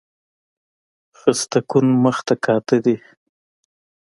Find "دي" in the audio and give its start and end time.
2.85-2.95